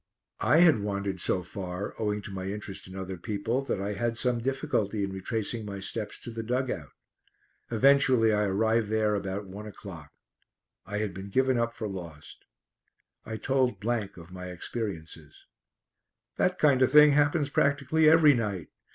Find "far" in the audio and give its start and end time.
1.43-1.93